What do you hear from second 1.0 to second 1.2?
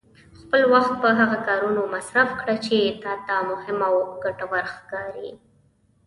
په